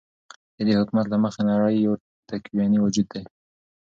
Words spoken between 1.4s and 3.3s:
نړۍ يو تكويني وجود دى،